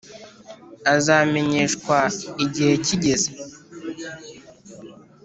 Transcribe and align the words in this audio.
Azamenyeshwa 0.93 1.97
igihe 2.45 2.71
kigeze 2.85 3.29